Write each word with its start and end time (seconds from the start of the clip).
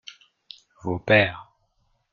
vos 0.81 0.97
pères. 0.97 1.53